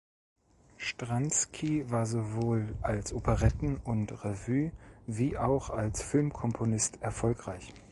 Stransky 0.77 1.91
war 1.91 2.07
sowohl 2.07 2.75
als 2.81 3.13
Operetten- 3.13 3.77
und 3.83 4.11
Revue- 4.23 4.71
wie 5.05 5.37
auch 5.37 5.69
als 5.69 6.01
Filmkomponist 6.01 7.03
erfolgreich. 7.03 7.71